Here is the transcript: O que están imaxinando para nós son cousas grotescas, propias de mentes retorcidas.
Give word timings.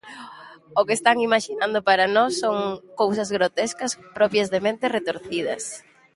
O 0.79 0.81
que 0.87 0.93
están 0.99 1.17
imaxinando 1.27 1.79
para 1.89 2.05
nós 2.15 2.31
son 2.43 2.57
cousas 3.01 3.29
grotescas, 3.35 3.91
propias 4.17 4.47
de 4.53 4.59
mentes 4.65 4.93
retorcidas. 4.97 5.63